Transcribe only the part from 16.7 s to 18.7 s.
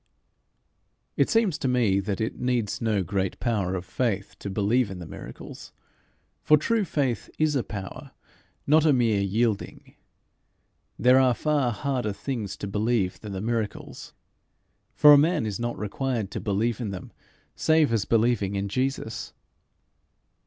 in them save as believing in